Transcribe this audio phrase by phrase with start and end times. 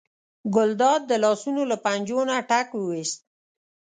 [0.55, 3.19] ګلداد د لاسونو له پنجو نه ټک وویست.